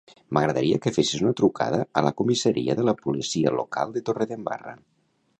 M'agradaria 0.35 0.77
que 0.85 0.91
fessis 0.93 1.19
una 1.25 1.33
trucada 1.41 1.81
a 1.99 2.01
la 2.05 2.13
comissaria 2.21 2.77
de 2.79 2.85
la 2.87 2.95
policia 3.01 3.53
local 3.59 3.93
de 3.99 4.03
Torredembarra. 4.09 4.75